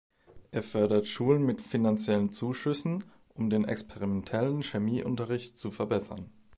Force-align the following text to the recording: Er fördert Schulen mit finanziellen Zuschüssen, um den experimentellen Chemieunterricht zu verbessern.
Er 0.49 0.63
fördert 0.63 1.07
Schulen 1.07 1.45
mit 1.45 1.61
finanziellen 1.61 2.31
Zuschüssen, 2.31 3.03
um 3.35 3.51
den 3.51 3.65
experimentellen 3.65 4.63
Chemieunterricht 4.63 5.59
zu 5.59 5.69
verbessern. 5.69 6.31